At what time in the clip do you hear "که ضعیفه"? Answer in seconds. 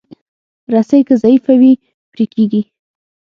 1.07-1.53